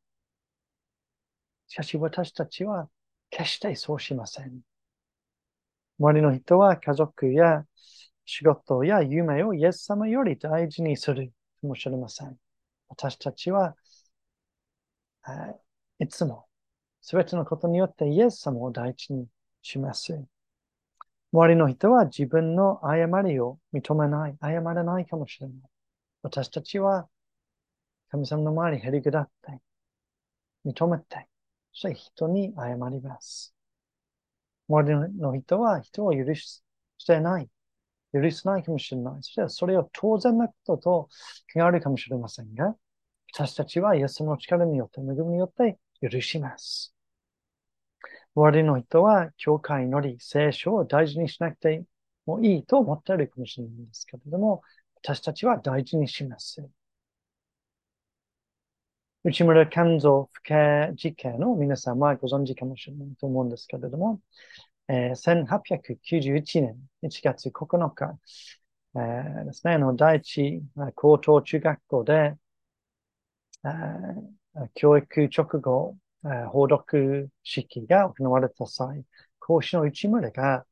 [1.69, 2.89] しかし私たちは
[3.31, 4.61] 決してそうしません。
[5.99, 7.65] 周りの人は家族や
[8.25, 12.37] 仕事や夢をイエス様より大事にするかもしれません。
[12.89, 13.77] 私たちは、
[15.99, 16.47] いつも
[17.01, 19.27] すべてのことによってイエス様を大事に
[19.63, 20.25] します。
[21.35, 25.57] 周りの人は自分の誤りを認めない、謝らないかもしれない。
[26.23, 27.09] 私たちは
[28.13, 29.59] 神様の前にへりくだって、
[30.65, 31.27] 認めて、
[31.73, 33.53] そして人に謝ります。
[34.69, 36.63] 周りの人は人を許し
[37.05, 37.51] てない。
[38.13, 39.15] 許せないかもしれない。
[39.23, 41.09] そしてそれを当然なことと
[41.53, 42.77] 考えるかもしれませんが、
[43.33, 46.94] 私たちはイエスの力によって、恵みによって許します。
[48.37, 51.85] 周りの人は教会のり、聖書を大事にしなくて
[52.27, 54.63] もいいと思っているかもしれないんですけれども、
[54.97, 56.69] 私たちは大事にします。
[59.23, 64.21] 内村勘三不敬事件を皆さんはご存知かもしれないと思うんですけれども、
[64.89, 68.19] えー、1891年1月9日、
[68.97, 70.63] えー、ですね、の第一
[70.95, 72.35] 高等中学校で、
[73.65, 75.97] えー、教育直後、
[76.51, 79.05] 報読式が行われた際、
[79.39, 80.65] 講師の内村が、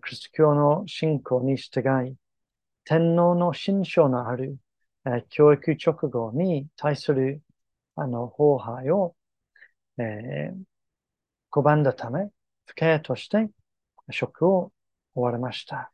[0.00, 2.16] クリスト教の信仰に従い、
[2.84, 4.56] 天皇の心象のある、
[5.04, 7.42] え、教育直後に対する
[7.96, 9.16] あの法配を、
[9.98, 10.56] えー、
[11.50, 12.30] 拒んだため、
[12.66, 13.50] 不敬として
[14.10, 14.72] 職を
[15.14, 15.92] 追われました。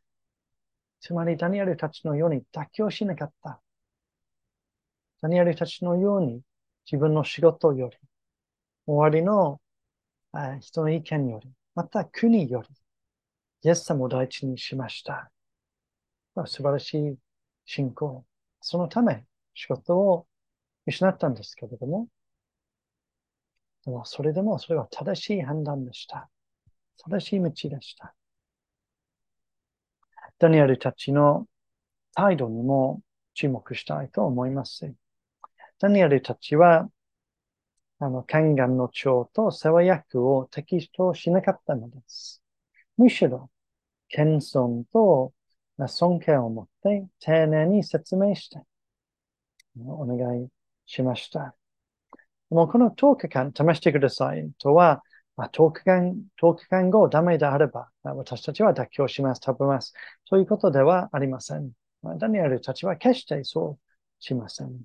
[0.99, 3.61] つまり、ダニエルたちのように妥協しなかった。
[5.21, 6.41] ダニエルたちのように
[6.85, 7.97] 自分の仕事より、
[8.87, 9.59] 終わりの
[10.61, 12.75] 人の意見より、また国より、
[13.63, 15.29] イエス様を第一にしました。
[16.45, 17.17] 素晴らしい
[17.65, 18.25] 信仰。
[18.61, 20.25] そのため、仕事を
[20.85, 22.07] 失ったんですけれども、
[23.83, 26.29] でもそれでもそれは正しい判断でした。
[26.97, 28.15] 正しい道でした。
[30.39, 31.47] ダニエルたちの
[32.13, 33.01] 態度にも
[33.33, 34.93] 注目したいと思います。
[35.79, 36.89] ダニエルたちは、
[37.99, 42.43] あの、宦官の長と世話役を敵としなかったのです。
[42.97, 43.49] むしろ、
[44.09, 45.33] 謙遜と
[45.87, 48.61] 尊敬を持って丁寧に説明して
[49.85, 50.49] お願い
[50.85, 51.55] しました。
[52.49, 55.03] もうこの10日間試してくださいとは、
[55.35, 59.93] まあ、10日間、10日間後ダメであれば、私たちは妥協します、食べます。
[60.25, 61.71] そういうことではありません。
[62.17, 64.81] ダニエルたちは決してそうしません。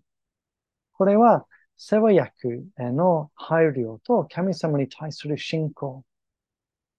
[0.93, 1.47] これは、
[1.85, 6.05] 世話役への配慮と神様に対する信仰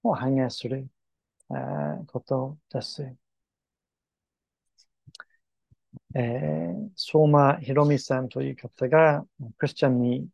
[0.04, 0.90] を反映する、
[2.08, 3.16] ことです。
[6.14, 9.26] えー、相馬ひろみさんという方が
[9.58, 10.28] クリスチャンに、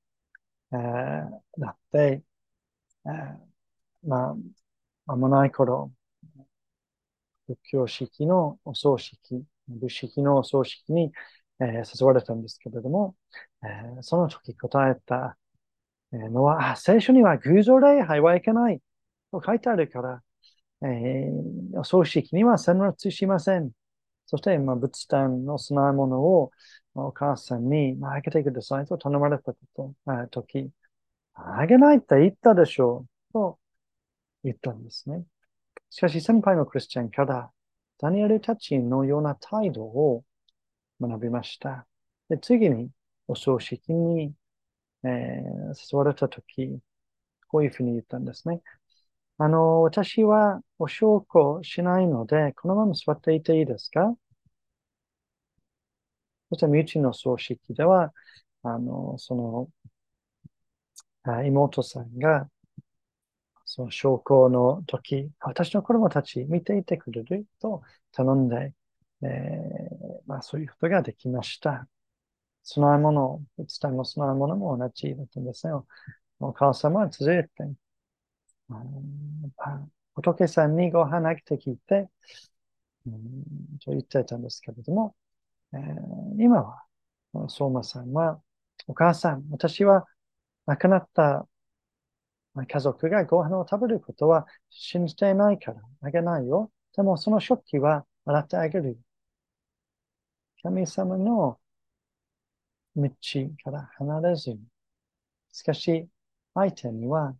[0.73, 0.79] えー、
[1.57, 2.23] なって、
[3.05, 3.37] えー、
[4.03, 4.35] まあ、
[5.05, 5.91] 間もない頃、
[7.47, 11.11] 仏教式のお葬式、仏式のお葬式に、
[11.61, 13.15] え、誘われたんですけれども、
[13.63, 15.37] え、その時答えた
[16.11, 18.81] のは、聖書には偶像礼拝はいけない
[19.31, 20.23] と書いてあるから、
[20.81, 23.71] えー、お葬式には戦慄しません。
[24.25, 26.51] そして、まあ、仏壇の供え物を
[26.93, 30.71] お母さんに、まあ、あげてくださいと頼まれたこと、あ時、
[31.33, 33.59] あげないって言ったでしょうと
[34.43, 35.25] 言ったんですね。
[35.89, 37.51] しかし、先輩のクリスチャンから、
[37.99, 40.23] ダニエルたちのような態度を
[40.99, 41.85] 学びました。
[42.29, 42.89] で次に、
[43.27, 44.33] お葬式に、
[45.03, 46.79] えー、誘われたとき、
[47.47, 48.61] こういうふうに言ったんですね。
[49.37, 54.15] あの、私はお証拠しないので、このまま座っていていいですか？
[56.49, 58.13] そして、身内の葬式では、
[58.63, 59.69] あの、その、
[61.45, 62.49] 妹さんが、
[63.65, 68.73] その証拠の時、私の子供たち見ていてくれると頼んで、
[69.21, 69.27] えー、
[70.29, 71.87] まあそういうことができました。
[72.63, 75.87] 供え物、伝えの供え物も同じだったんですよ。
[76.39, 77.49] お母様は続いて、
[80.13, 82.09] 仏さんにご飯あげて聞いて、
[83.07, 85.15] うん、と言ってたんですけれども、
[85.73, 86.83] えー、今は、
[87.49, 88.39] 相馬さんは、
[88.85, 90.05] お母さん、私は
[90.67, 91.47] 亡くなった
[92.67, 96.71] 家族がご飯を食べることは信じていないからあげないよ。
[96.95, 98.95] でもその食器は洗ってあげるよ。
[100.61, 101.59] 神様の
[102.95, 103.09] 道
[103.63, 104.57] から離れず、
[105.51, 106.07] しかし
[106.53, 107.35] 相手には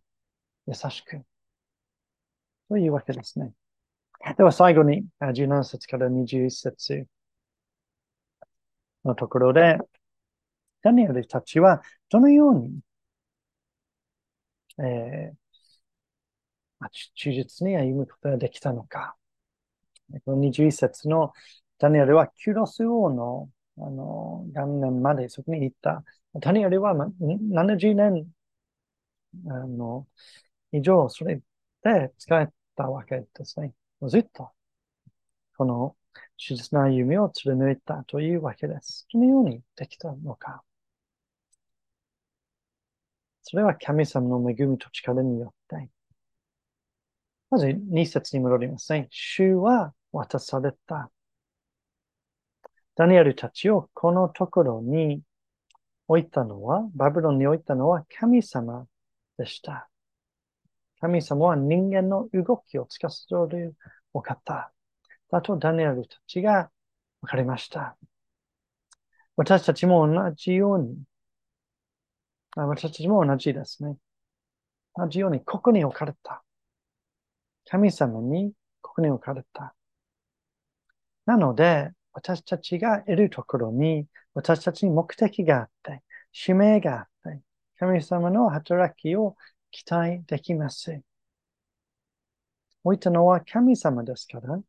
[0.66, 1.22] 優しく。
[2.68, 3.52] というわけですね。
[4.36, 7.06] では最後に17節から21節
[9.04, 9.78] のところで、
[10.82, 12.80] ダニエルたちはどのように、
[14.78, 15.32] え
[17.14, 19.16] 忠実に歩むことができたのか。
[20.24, 21.32] この21節の
[21.80, 26.04] ダニエルはキュロス王のあの元年までそこに行った。
[26.40, 28.26] ダニエルは70年
[29.48, 30.06] あの
[30.72, 31.40] 以上それ
[31.82, 33.72] で使えたわけですね。
[34.02, 34.50] ずっと
[35.56, 35.96] この
[36.36, 39.06] 手術な歩みを貫いたというわけです。
[39.12, 40.62] どのようにできたのか。
[43.42, 45.90] それは神様の恵みと力によって。
[47.50, 49.08] まず、2節に戻りますね。
[49.10, 51.10] 主は渡された。
[53.00, 55.22] ダニエルたちをこのところに
[56.06, 58.86] 置いたのは、バブロンに置いたのは神様
[59.38, 59.88] でした。
[61.00, 63.08] 神様は人間の動きを司
[63.48, 63.74] る
[64.12, 64.70] お方。
[65.30, 66.70] だとダニエルたちが
[67.22, 67.96] 分かりました。
[69.34, 70.98] 私たちも同じように、
[72.54, 73.96] 私たちも同じですね。
[74.94, 76.44] 同じようにここに置かれた。
[77.64, 79.74] 神様にここに置かれた。
[81.24, 86.02] なので、私たちがいるところに、私たちに目的があって、
[86.32, 87.40] 使命があって、
[87.78, 89.36] 神様の働きを
[89.70, 91.02] 期待できます。
[92.84, 94.60] 置いたのは神様ですから、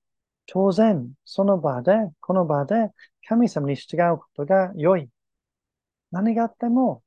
[0.45, 2.91] 当然、その場で、この場で
[3.27, 5.09] 神様に従うことが良い。
[6.11, 7.03] 何があっても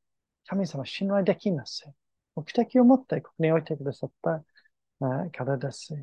[0.46, 1.84] 神様信頼できます。
[2.34, 4.42] 目的を持ってここに置いてくださった
[5.30, 5.94] からです。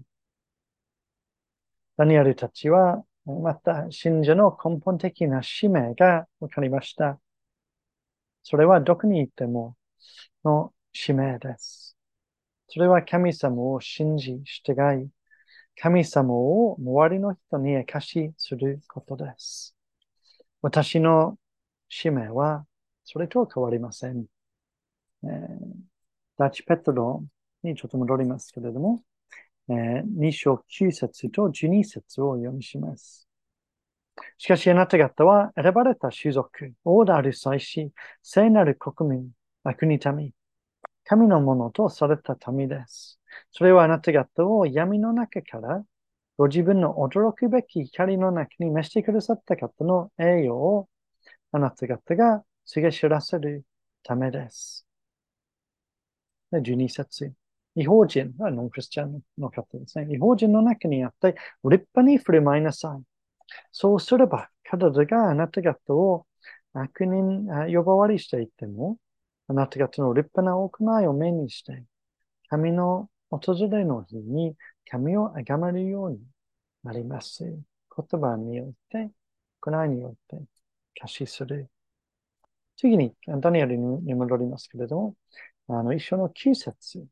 [1.97, 7.19] ダニエルたちは、また信者の根本的な使命が分かりました。
[8.43, 9.75] それはどこに行っても
[10.43, 11.95] の使命です。
[12.67, 15.09] それは神様を信じ、従い、
[15.75, 19.75] 神様を周りの人に明かしすることです。
[20.61, 21.37] 私の
[21.89, 22.65] 使命は
[23.03, 24.25] それと変わりません。
[25.23, 25.27] えー、
[26.37, 27.23] ダチペトロ
[27.63, 29.03] にちょっと戻りますけれども、
[29.71, 33.27] えー、2章9節と12節を読みします。
[34.37, 37.91] しかしあなた方は選ばれた種族、王である祭司、
[38.21, 39.29] 聖なる国民、
[39.63, 40.31] 国民、
[41.05, 43.19] 神のものとされた民です。
[43.51, 45.83] それはあなた方を闇の中から
[46.37, 50.89] ご自分の驚くべき光の中に召してくださった方の栄誉を
[51.53, 53.63] あなた方が告げ知らせる
[54.03, 54.85] ためです。
[56.51, 57.40] 12節。
[57.75, 60.13] 違法人はノンクリスチャンの方ですね。
[60.13, 63.03] 違法人の中にあって立派に振る舞いなさい。
[63.71, 66.25] そうすれば、彼らがあなた方を
[66.73, 68.97] 悪人呼ばわりしていても、
[69.47, 71.83] あなた方の立派な行いを目にして、
[72.49, 74.55] 神の訪れの日に
[74.89, 76.19] 神を崇めるように
[76.83, 77.43] なります。
[77.43, 79.11] 言葉によって、
[79.61, 80.45] 行いによって
[80.99, 81.69] 可視する。
[82.77, 85.15] 次に、ダニエルに戻りますけれども、
[85.67, 87.05] あの、一緒の9節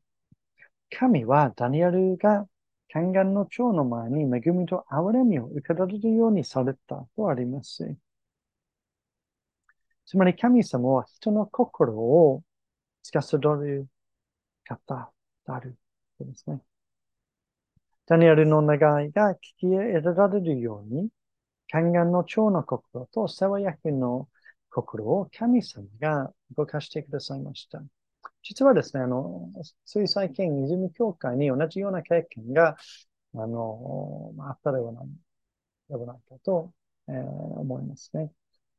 [0.90, 2.46] 神はダニエルが
[2.88, 7.96] 宦官の長の前に恵みと憐れみを受けられるようにされたとあります。
[10.06, 12.42] つまり神様は人の心を
[13.02, 13.86] 司る
[14.64, 15.12] 方
[15.46, 15.76] である。
[16.18, 16.60] そうですね。
[18.06, 18.76] ダニエルの願
[19.06, 21.10] いが聞き得られるように、
[21.72, 24.28] 宦官の長の心と世話役の
[24.68, 27.80] 心を神様が動かしてくださいました。
[28.42, 29.50] 実はですね、あの、
[29.84, 32.76] つい最近、泉教会に同じような経験が、
[33.34, 35.06] あの、あったではない、
[35.88, 36.72] ではないかと、
[37.08, 38.32] えー、思いますね。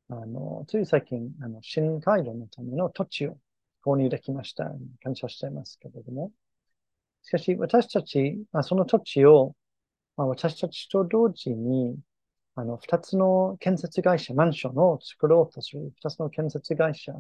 [0.09, 3.37] あの、つい最近、あの、新街道のための土地を
[3.85, 4.71] 購入できました。
[5.03, 6.31] 感謝していますけれども、
[7.23, 9.55] しかし、私たち、まあ、その土地を、
[10.17, 11.97] まあ、私たちと同時に、
[12.55, 17.13] あの、二つの建設会社、マンションを作ろうとする二つの建設会社、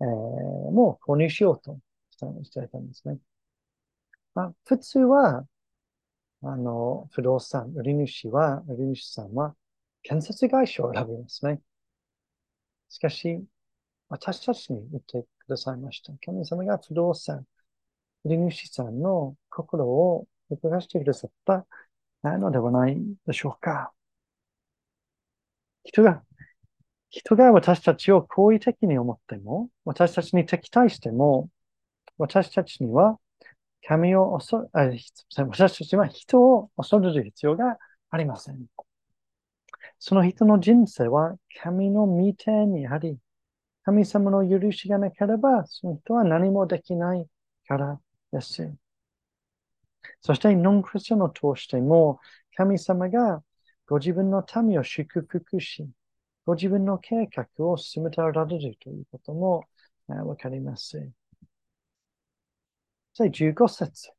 [0.00, 1.78] えー、も購入しようと
[2.10, 3.18] したしていたんですね。
[4.34, 5.46] まあ、普通は、
[6.42, 9.56] あの、不動産、売り主は、売り主さんは、
[10.02, 11.60] 建設会社を選びますね。
[12.88, 13.44] しかし、
[14.08, 16.12] 私たちに言ってくださいました。
[16.24, 17.46] 神様が不動産、
[18.24, 21.66] 売り主さんの心を動かしてくださった
[22.38, 23.92] のではないでしょうか。
[25.84, 26.22] 人が、
[27.14, 31.48] 人が私たちを好意的に思っても、私たちに敵対しても、
[32.18, 33.20] 私たちには
[33.86, 34.98] 神を恐る、
[35.36, 37.78] 私たちは人を恐れる必要が
[38.10, 38.66] ありません。
[40.00, 43.16] その人の人生は神の御手にあり、
[43.84, 47.28] 神様の許しがなければ、その人は何もできない
[47.68, 48.00] から
[48.32, 48.74] です。
[50.20, 52.18] そして、ノンクリスチャンを通しても、
[52.56, 53.44] 神様が
[53.86, 55.88] ご自分の民を祝福し、
[56.46, 59.64] ご自分の計画を進めておられるということも
[60.06, 61.10] わかります。
[63.16, 64.10] 第15節。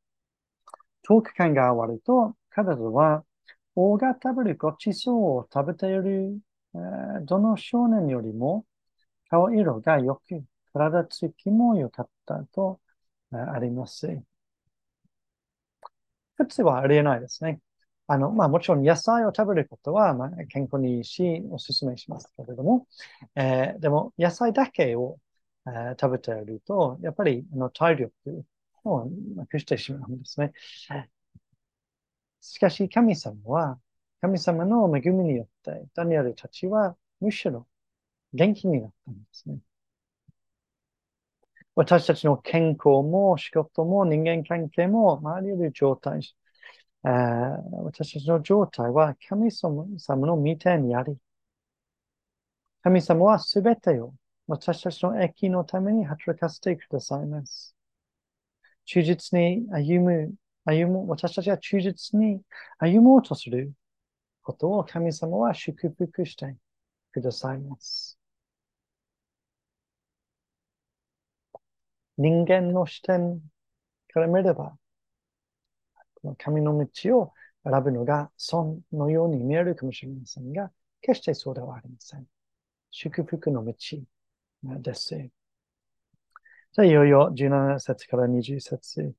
[1.04, 3.24] 遠く感が終わると、彼らは、
[3.76, 6.40] 王が食べるごちそうを食べている、
[7.24, 8.66] どの少年よりも
[9.30, 12.82] 顔色が良く、体つきも良かったと、
[13.32, 14.08] あります。
[16.38, 17.60] 普通はありえないですね。
[18.08, 22.88] あの、まあもちろん野菜を食べることは、まあ、健康にいいし、お勧めしますけれども、
[23.36, 25.20] えー、でも野菜だけを、
[25.68, 28.46] えー、食べていると、やっぱりあの体力
[28.84, 30.54] をなくしてしまうんですね。
[32.42, 33.80] しかし神様は、
[34.22, 37.68] 神様の恵みによって、ダニエルたちはむしろ
[38.34, 39.60] 元気になったんですね。
[41.76, 46.22] 私たちの健康も仕事も人間関係も周りよる状態、
[47.06, 47.12] えー、
[47.84, 49.86] 私たちの状態は神様
[50.26, 51.18] の御手にあり、
[52.82, 54.14] 神様はすべてを
[54.48, 57.76] 私たちの益のために働かせてくださいます。
[58.86, 60.34] 忠実に歩む、
[60.66, 62.42] 歩む、私たちは忠実に
[62.80, 63.74] 歩もうとする
[64.44, 66.56] ことを神様は祝福して
[67.12, 68.18] くださいます。
[72.18, 73.42] 人間の視点
[74.14, 74.78] から見れば、
[76.36, 80.72] 神の道を選ぶのが損のように見えるかもしれませんが、
[81.02, 82.26] 決してそうではありません。
[82.90, 83.74] 祝福の道
[84.64, 85.10] です。
[85.16, 89.14] じゃあ、いよいよ17節から20節、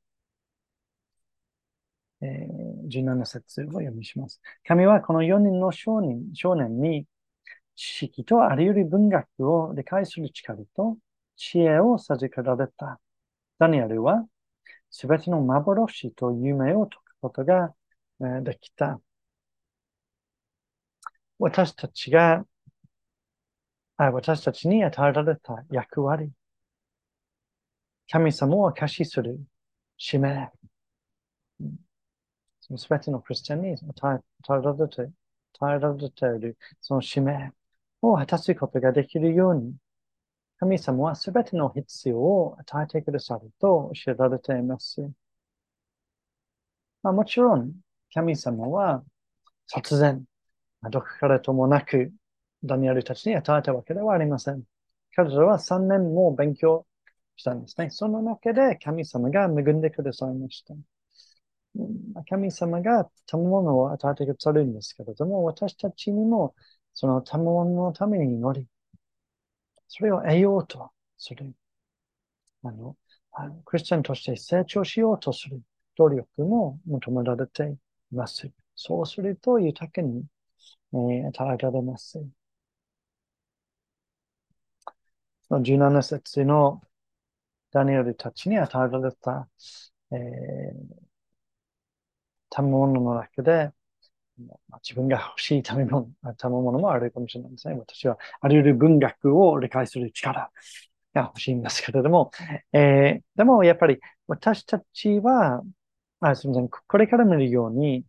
[2.20, 4.40] えー、17節を読みします。
[4.66, 7.06] 神はこの4人の少年少年に
[7.76, 10.96] 知識とあらゆる文学を理解する力と
[11.36, 13.00] 知恵を授けられた。
[13.58, 14.26] ダニエルは、
[14.98, 17.74] すべての幻と夢を解くことが
[18.18, 18.98] できた。
[21.38, 22.46] 私たちが、
[23.98, 26.32] 私たちに与えられた役割、
[28.10, 29.38] 神様を可視する
[29.98, 30.50] 使命、
[32.74, 35.12] すべてのクリスチャンに与えられて、
[35.60, 37.52] 与えられているその使命
[38.00, 39.74] を果たすことができるように、
[40.58, 45.00] 神様はすべての必要を与えてくださると教えられています。
[47.02, 47.74] まあ、もちろん、
[48.12, 49.04] 神様は
[49.72, 50.24] 突然、
[50.90, 52.12] どこからともなく、
[52.64, 54.62] ダニエルたちに与えたわけではありません。
[55.14, 56.86] 彼らは3年も勉強
[57.36, 57.90] したんですね。
[57.90, 60.74] その中で神様が恵んでくださいました。
[62.28, 66.54] 神様が賜物を与えてくださるんですけれども、私たちにも
[66.94, 68.66] その賜物のために祈り、
[69.88, 71.54] それを得ようとする。
[72.62, 72.96] あの、
[73.32, 75.62] あのクリスチャンとして成長しようとする
[75.96, 77.76] 努力も求められて
[78.12, 78.50] います。
[78.74, 80.24] そうすると豊かに、
[80.92, 82.20] えー、与えられます。
[85.48, 86.80] その17節の
[87.70, 89.48] ダニエルたちに与えられた、
[90.10, 91.06] えー、
[92.50, 93.72] 賜物の中で、
[94.82, 97.74] 自分が欲しい食べ物、食べ物もあるかもしれないですね。
[97.74, 100.50] 私はあらゆる文学を理解する力
[101.14, 102.30] が欲しいんですけれども、
[102.72, 105.62] えー、でもやっぱり私たちは、
[106.20, 108.04] あすみません、これから見るように、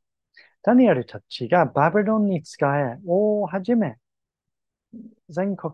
[0.63, 3.97] ダニエルたちがバビロンに使え、をはじめ、
[5.29, 5.73] 全国、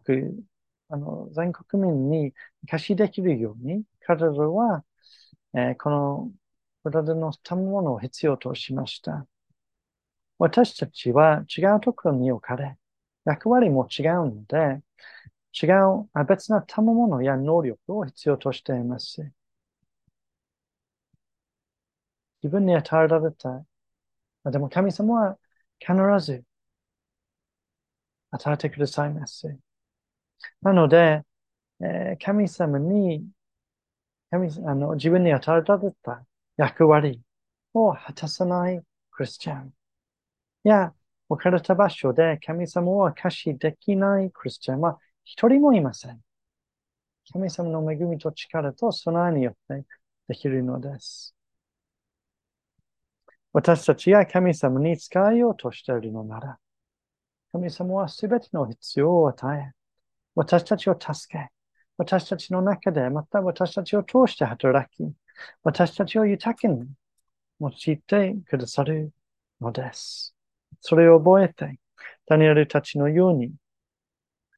[0.90, 2.34] あの、全国民に
[2.70, 4.84] 貸しできるように、彼らは、
[5.56, 6.32] えー、この、
[6.84, 9.28] これらの賜物を必要としました。
[10.40, 12.78] 私たちは違うところに置かれ、
[13.26, 14.82] 役割も違うので、
[15.62, 19.32] 違う別な賜物や能力を必要としています。
[22.44, 23.66] 自分に与えられた。
[24.52, 25.40] でも神様は
[25.80, 25.94] 必
[26.26, 26.44] ず
[28.32, 29.58] 与えてくださいます。
[30.62, 31.24] なので、
[31.82, 33.26] えー、神様に
[34.32, 36.26] 神あの自分に与えられた
[36.58, 37.22] 役割
[37.74, 38.82] を果たさない
[39.12, 39.74] クリスチャン。
[40.66, 40.94] いや、
[41.30, 46.22] 置かれた場所で神様を貸しできないクリスチャンは一人もいません。
[47.32, 49.86] 神様の恵みと力と備えによって
[50.28, 51.36] できるのです。
[53.52, 56.60] 私たちが神様に使えようとしているのなら、
[57.52, 59.74] 神様はすべての必要を与え、
[60.36, 61.50] 私たちを助け、
[61.98, 65.14] 私たちの中で、また私たちを通して働き、
[65.64, 66.88] 私たちを豊かに
[67.60, 69.14] 用いてくださる
[69.62, 70.33] のです。
[70.82, 71.80] それを覚えて、
[72.26, 73.54] ダニエルたちのように、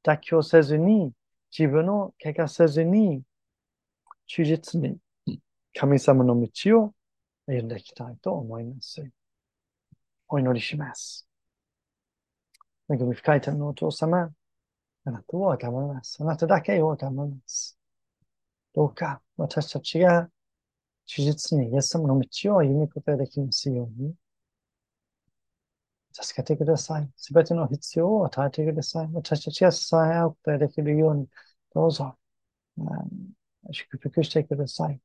[0.04, 1.12] 妥協せずに、
[1.58, 3.24] 自分を怪我せずに、
[4.28, 4.98] 忠実に
[5.74, 6.94] 神様の道を
[7.48, 9.04] 歩んでいきたいと思います。
[10.28, 11.28] お祈りします。
[12.90, 14.32] 恵み深い天のお父様、
[15.06, 16.18] あなたを崇めます。
[16.22, 17.78] あなただけを崇めます。
[18.74, 20.30] どうか私たちが
[21.08, 24.14] 手術にイエス様の道を歩むことができますように、
[26.18, 27.10] 助けてください。
[27.18, 29.10] すべての必要を与えてください。
[29.14, 31.28] 私たちが支え合うことができるように、
[31.74, 32.18] どうぞ、
[33.72, 35.02] 祝福してください。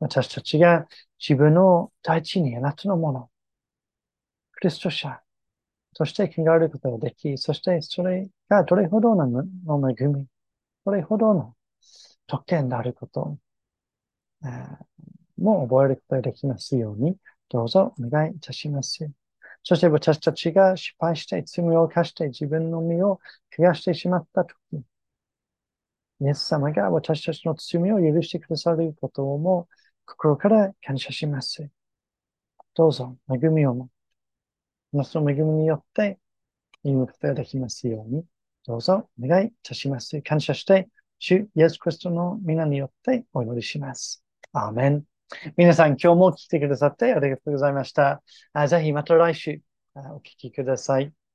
[0.00, 3.30] 私たちが自分の大地にあなたのもの、
[4.52, 5.20] クリスト者
[5.94, 10.26] として考えることができ、そしてそれがどれほどの恵み、
[10.84, 11.54] どれほどの
[12.26, 13.38] 特権であること
[15.38, 17.16] も覚えることができますように、
[17.48, 19.08] どうぞお願いいたします。
[19.68, 23.18] そして私たちが失敗して罪を犯して自分の身を
[23.56, 24.76] 怪我してしまったとき、
[26.20, 29.66] イエス様が私たちの罪を許してくださることをも
[30.04, 31.68] 心から感謝します。
[32.74, 33.90] どうぞ恵みをも、
[35.02, 36.20] その恵みによって
[36.84, 38.24] 歩むことができますように、
[38.68, 40.22] どうぞお願いいたします。
[40.22, 40.88] 感謝して、
[41.18, 44.22] 主イエス・クリストの皆によってお祈りします。
[44.52, 45.15] アーメン。
[45.56, 48.22] 皆さん、今日も来てくださってありがとうございました。
[48.68, 49.60] ぜひまた来週
[49.94, 51.25] お聞きください。